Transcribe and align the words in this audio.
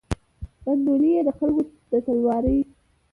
بندولې 0.63 1.09
یې 1.15 1.21
د 1.27 1.29
خلکو 1.37 1.61
د 1.91 1.93
تلو 2.05 2.21
لاري 2.29 2.57